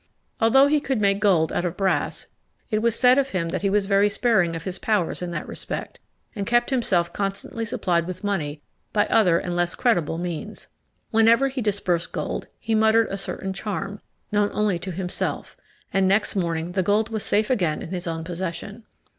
Although 0.39 0.65
he 0.65 0.79
could 0.79 0.99
make 0.99 1.19
gold 1.19 1.53
out 1.53 1.63
of 1.63 1.77
brass, 1.77 2.25
it 2.71 2.79
was 2.81 2.97
said 2.97 3.19
of 3.19 3.29
him 3.29 3.49
that 3.49 3.61
he 3.61 3.69
was 3.69 3.85
very 3.85 4.09
sparing 4.09 4.55
of 4.55 4.63
his 4.63 4.79
powers 4.79 5.21
in 5.21 5.29
that 5.29 5.47
respect, 5.47 5.99
and 6.35 6.47
kept 6.47 6.71
himself 6.71 7.13
constantly 7.13 7.65
supplied 7.65 8.07
with 8.07 8.23
money 8.23 8.63
by 8.93 9.05
other 9.09 9.37
and 9.37 9.55
less 9.55 9.75
creditable 9.75 10.17
means. 10.17 10.67
Whenever 11.11 11.49
he 11.49 11.61
disbursed 11.61 12.13
gold, 12.13 12.47
he 12.57 12.73
muttered 12.73 13.09
a 13.11 13.15
certain 13.17 13.53
charm, 13.53 14.01
known 14.31 14.49
only 14.53 14.79
to 14.79 14.89
himself, 14.91 15.55
and 15.93 16.07
next 16.07 16.35
morning 16.35 16.71
the 16.71 16.81
gold 16.81 17.09
was 17.09 17.21
safe 17.21 17.51
again 17.51 17.83
in 17.83 17.89
his 17.89 18.07
own 18.07 18.23
possession. 18.23 18.81